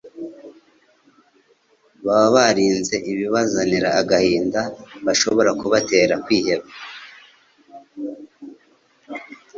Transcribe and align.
baba 2.05 2.27
baririnze 2.35 2.95
ibibazanira 3.11 3.89
agahinda 4.01 4.61
gashobora 5.05 5.51
kubatera 5.59 6.13
kwiheba. 6.25 6.65